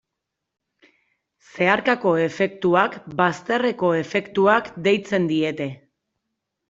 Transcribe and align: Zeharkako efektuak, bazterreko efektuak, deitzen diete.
Zeharkako 1.49 2.13
efektuak, 2.23 2.97
bazterreko 3.21 3.93
efektuak, 4.01 4.73
deitzen 4.89 5.29
diete. 5.35 5.69